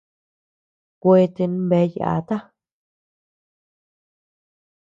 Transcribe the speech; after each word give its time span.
Kueten 1.01 1.53
bea 1.69 1.85
yáta. 1.97 2.37